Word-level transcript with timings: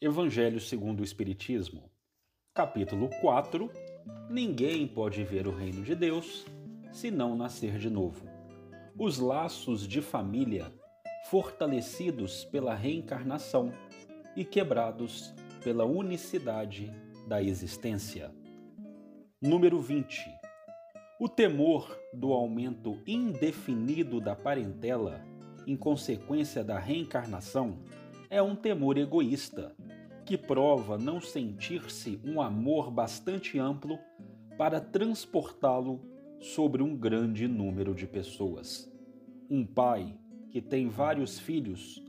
Evangelho 0.00 0.60
segundo 0.60 1.00
o 1.00 1.02
Espiritismo, 1.02 1.90
capítulo 2.54 3.10
4 3.20 3.68
Ninguém 4.30 4.86
pode 4.86 5.24
ver 5.24 5.48
o 5.48 5.50
reino 5.50 5.82
de 5.82 5.96
Deus 5.96 6.46
se 6.92 7.10
não 7.10 7.36
nascer 7.36 7.78
de 7.78 7.90
novo. 7.90 8.24
Os 8.96 9.18
laços 9.18 9.88
de 9.88 10.00
família 10.00 10.72
fortalecidos 11.28 12.44
pela 12.44 12.76
reencarnação 12.76 13.72
e 14.36 14.44
quebrados 14.44 15.34
pela 15.64 15.84
unicidade 15.84 16.92
da 17.26 17.42
existência. 17.42 18.32
Número 19.42 19.80
20. 19.80 20.24
O 21.18 21.28
temor 21.28 21.98
do 22.14 22.32
aumento 22.32 23.02
indefinido 23.04 24.20
da 24.20 24.36
parentela 24.36 25.20
em 25.66 25.76
consequência 25.76 26.62
da 26.62 26.78
reencarnação 26.78 27.80
é 28.30 28.42
um 28.42 28.54
temor 28.54 28.98
egoísta, 28.98 29.74
que 30.24 30.36
prova 30.36 30.98
não 30.98 31.20
sentir-se 31.20 32.20
um 32.22 32.40
amor 32.40 32.90
bastante 32.90 33.58
amplo 33.58 33.98
para 34.58 34.80
transportá-lo 34.80 36.00
sobre 36.40 36.82
um 36.82 36.94
grande 36.94 37.48
número 37.48 37.94
de 37.94 38.06
pessoas. 38.06 38.92
Um 39.50 39.64
pai 39.64 40.14
que 40.50 40.60
tem 40.60 40.88
vários 40.88 41.38
filhos 41.38 42.02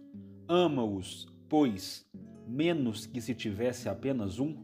ama-os, 0.48 1.28
pois, 1.48 2.06
menos 2.48 3.06
que 3.06 3.22
se 3.22 3.34
tivesse 3.34 3.88
apenas 3.88 4.40
um, 4.40 4.58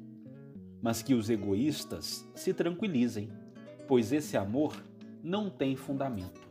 mas 0.81 1.01
que 1.01 1.13
os 1.13 1.29
egoístas 1.29 2.29
se 2.35 2.53
tranquilizem, 2.53 3.29
pois 3.87 4.11
esse 4.11 4.35
amor 4.35 4.75
não 5.23 5.49
tem 5.49 5.75
fundamento. 5.75 6.41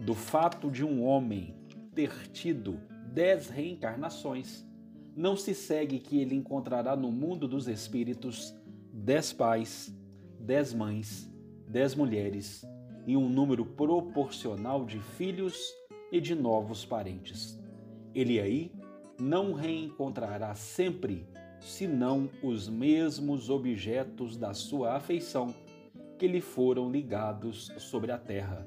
Do 0.00 0.14
fato 0.14 0.70
de 0.70 0.84
um 0.84 1.02
homem 1.02 1.54
ter 1.94 2.28
tido 2.28 2.78
dez 3.18 3.48
reencarnações, 3.48 4.64
não 5.16 5.36
se 5.36 5.52
segue 5.52 5.98
que 5.98 6.20
ele 6.20 6.36
encontrará 6.36 6.94
no 6.94 7.10
mundo 7.10 7.48
dos 7.48 7.66
espíritos 7.66 8.54
dez 8.92 9.32
pais, 9.32 9.92
dez 10.38 10.72
mães, 10.72 11.28
dez 11.66 11.96
mulheres 11.96 12.64
e 13.08 13.16
um 13.16 13.28
número 13.28 13.66
proporcional 13.66 14.84
de 14.84 15.00
filhos 15.00 15.74
e 16.12 16.20
de 16.20 16.32
novos 16.32 16.84
parentes. 16.84 17.60
Ele 18.14 18.38
aí 18.38 18.70
não 19.18 19.52
reencontrará 19.52 20.54
sempre 20.54 21.26
senão 21.58 22.30
os 22.40 22.68
mesmos 22.68 23.50
objetos 23.50 24.36
da 24.36 24.54
sua 24.54 24.94
afeição 24.94 25.52
que 26.16 26.28
lhe 26.28 26.40
foram 26.40 26.88
ligados 26.88 27.72
sobre 27.78 28.12
a 28.12 28.16
terra, 28.16 28.64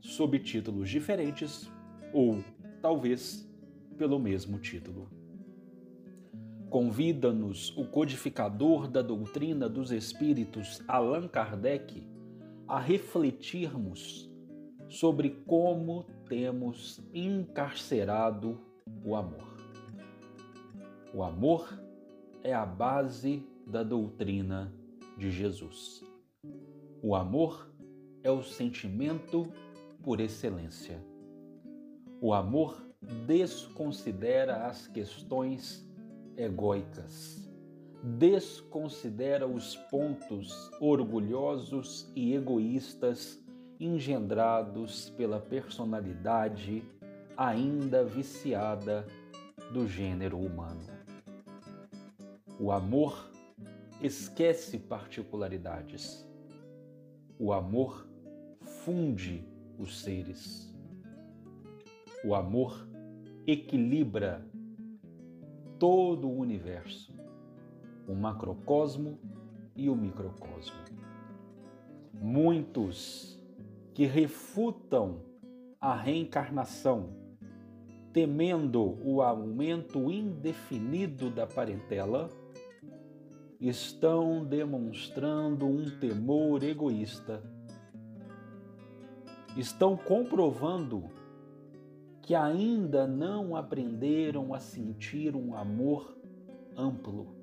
sob 0.00 0.38
títulos 0.38 0.88
diferentes 0.88 1.70
ou 2.14 2.42
talvez 2.80 3.49
pelo 4.00 4.18
mesmo 4.18 4.58
título. 4.58 5.10
Convida-nos 6.70 7.76
o 7.76 7.84
codificador 7.84 8.88
da 8.88 9.02
doutrina 9.02 9.68
dos 9.68 9.92
espíritos 9.92 10.80
Allan 10.88 11.28
Kardec 11.28 12.08
a 12.66 12.80
refletirmos 12.80 14.32
sobre 14.88 15.28
como 15.46 16.06
temos 16.26 16.98
encarcerado 17.12 18.58
o 19.04 19.14
amor. 19.14 19.54
O 21.12 21.22
amor 21.22 21.68
é 22.42 22.54
a 22.54 22.64
base 22.64 23.44
da 23.66 23.82
doutrina 23.82 24.72
de 25.18 25.30
Jesus. 25.30 26.02
O 27.02 27.14
amor 27.14 27.70
é 28.22 28.30
o 28.30 28.42
sentimento 28.42 29.52
por 30.02 30.20
excelência. 30.20 31.04
O 32.18 32.32
amor 32.32 32.89
desconsidera 33.02 34.66
as 34.66 34.86
questões 34.86 35.86
egóicas, 36.36 37.50
desconsidera 38.02 39.46
os 39.46 39.76
pontos 39.76 40.70
orgulhosos 40.80 42.10
e 42.14 42.34
egoístas 42.34 43.42
engendrados 43.78 45.10
pela 45.10 45.40
personalidade 45.40 46.82
ainda 47.36 48.04
viciada 48.04 49.06
do 49.72 49.88
gênero 49.88 50.38
humano. 50.38 50.82
O 52.58 52.70
amor 52.70 53.30
esquece 54.02 54.78
particularidades. 54.78 56.26
O 57.38 57.52
amor 57.52 58.06
funde 58.84 59.42
os 59.78 60.02
seres. 60.02 60.70
O 62.22 62.34
amor 62.34 62.89
equilibra 63.46 64.44
todo 65.78 66.28
o 66.28 66.38
universo, 66.38 67.14
o 68.06 68.14
macrocosmo 68.14 69.18
e 69.74 69.88
o 69.88 69.96
microcosmo. 69.96 70.76
Muitos 72.12 73.40
que 73.94 74.04
refutam 74.04 75.22
a 75.80 75.94
reencarnação, 75.94 77.16
temendo 78.12 78.98
o 79.02 79.22
aumento 79.22 80.10
indefinido 80.10 81.30
da 81.30 81.46
parentela, 81.46 82.28
estão 83.60 84.44
demonstrando 84.44 85.66
um 85.66 85.98
temor 85.98 86.62
egoísta. 86.62 87.42
Estão 89.56 89.96
comprovando 89.96 91.10
que 92.30 92.34
ainda 92.36 93.08
não 93.08 93.56
aprenderam 93.56 94.54
a 94.54 94.60
sentir 94.60 95.34
um 95.34 95.52
amor 95.52 96.16
amplo, 96.76 97.34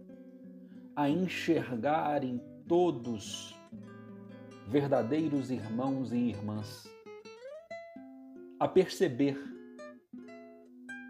a 0.96 1.10
enxergar 1.10 2.24
em 2.24 2.42
todos 2.70 3.54
verdadeiros 4.66 5.52
irmãos 5.52 6.14
e 6.14 6.30
irmãs, 6.30 6.90
a 8.58 8.66
perceber 8.66 9.38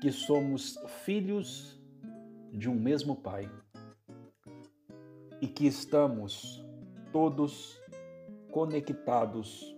que 0.02 0.12
somos 0.12 0.76
filhos 1.06 1.80
de 2.52 2.68
um 2.68 2.74
mesmo 2.74 3.16
Pai 3.16 3.48
e 5.40 5.48
que 5.48 5.68
estamos 5.68 6.66
todos 7.12 7.80
conectados 8.50 9.78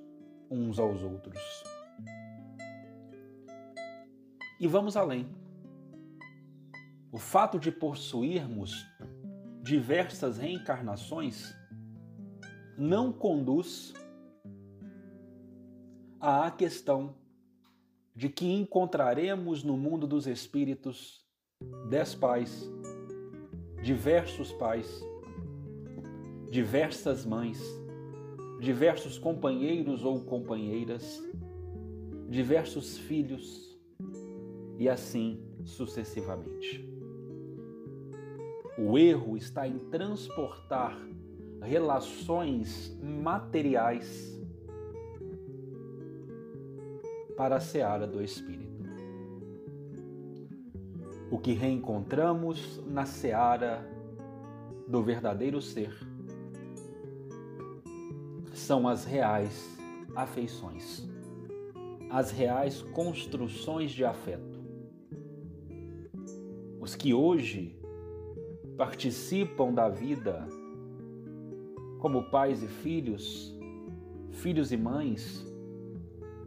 uns 0.49 0.79
aos 0.79 1.03
outros. 1.03 1.69
E 4.59 4.67
vamos 4.67 4.97
além. 4.97 5.25
O 7.13 7.17
fato 7.17 7.57
de 7.57 7.71
possuirmos 7.71 8.85
diversas 9.63 10.37
reencarnações 10.37 11.55
não 12.77 13.11
conduz 13.13 13.93
à 16.19 16.51
questão 16.51 17.15
de 18.13 18.27
que 18.27 18.51
encontraremos 18.51 19.63
no 19.63 19.77
mundo 19.77 20.05
dos 20.05 20.27
espíritos 20.27 21.25
dez 21.89 22.13
pais, 22.13 22.69
diversos 23.81 24.51
pais, 24.51 25.01
diversas 26.51 27.25
mães, 27.25 27.61
diversos 28.59 29.17
companheiros 29.17 30.03
ou 30.03 30.19
companheiras, 30.25 31.23
diversos 32.29 32.97
filhos 32.97 33.69
e 34.79 34.88
assim 34.88 35.44
sucessivamente. 35.66 36.90
O 38.78 38.97
erro 38.97 39.35
está 39.35 39.67
em 39.67 39.78
transportar 39.78 40.97
relações 41.62 42.97
materiais 43.03 44.41
para 47.35 47.57
a 47.57 47.59
seara 47.59 48.07
do 48.07 48.23
espírito. 48.23 48.69
O 51.29 51.38
que 51.38 51.51
reencontramos 51.51 52.81
na 52.88 53.06
seara 53.06 53.85
do 54.88 55.03
verdadeiro 55.03 55.62
ser 55.62 55.94
são 58.53 58.88
as 58.88 59.03
reais 59.03 59.77
afeições, 60.15 61.06
as 62.09 62.31
reais 62.31 62.81
construções 62.81 63.92
de 63.92 64.06
afeto 64.06 64.49
os 66.89 66.95
que 66.95 67.13
hoje 67.13 67.77
participam 68.75 69.71
da 69.71 69.88
vida 69.88 70.47
como 72.00 72.31
pais 72.31 72.63
e 72.63 72.68
filhos, 72.68 73.56
filhos 74.31 74.71
e 74.71 74.77
mães, 74.77 75.45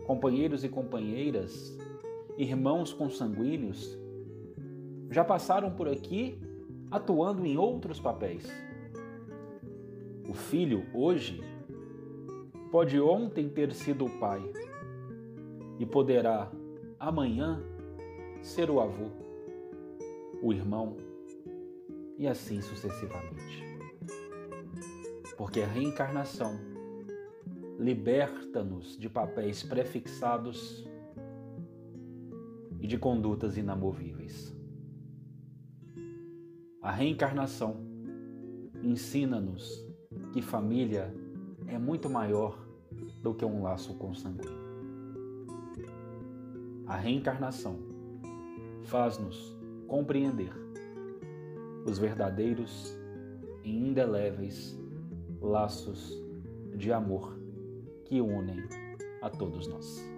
companheiros 0.04 0.64
e 0.64 0.68
companheiras, 0.68 1.78
irmãos 2.36 2.92
consanguíneos, 2.92 3.96
já 5.12 5.22
passaram 5.22 5.70
por 5.70 5.88
aqui 5.88 6.40
atuando 6.90 7.46
em 7.46 7.56
outros 7.56 8.00
papéis. 8.00 8.50
O 10.28 10.34
filho, 10.34 10.84
hoje, 10.92 11.40
pode 12.72 13.00
ontem 13.00 13.48
ter 13.48 13.72
sido 13.72 14.06
o 14.06 14.18
pai 14.18 14.42
e 15.78 15.86
poderá 15.86 16.50
amanhã 16.98 17.62
ser 18.42 18.72
o 18.72 18.80
avô 18.80 19.22
o 20.42 20.52
irmão, 20.52 20.96
e 22.18 22.26
assim 22.26 22.60
sucessivamente. 22.60 23.62
Porque 25.36 25.60
a 25.60 25.66
reencarnação 25.66 26.58
liberta-nos 27.78 28.96
de 28.98 29.08
papéis 29.08 29.62
prefixados 29.62 30.86
e 32.80 32.86
de 32.86 32.98
condutas 32.98 33.56
inamovíveis. 33.56 34.54
A 36.80 36.90
reencarnação 36.90 37.76
ensina-nos 38.82 39.86
que 40.32 40.42
família 40.42 41.14
é 41.68 41.78
muito 41.78 42.10
maior 42.10 42.58
do 43.22 43.32
que 43.32 43.44
um 43.44 43.62
laço 43.62 43.94
consanguíneo. 43.94 44.60
A 46.86 46.96
reencarnação 46.96 47.78
faz-nos 48.82 49.61
compreender 49.92 50.50
os 51.84 51.98
verdadeiros 51.98 52.98
e 53.62 53.70
indeléveis 53.70 54.74
laços 55.38 56.18
de 56.74 56.90
amor 56.90 57.36
que 58.06 58.18
unem 58.18 58.64
a 59.20 59.28
todos 59.28 59.66
nós. 59.66 60.11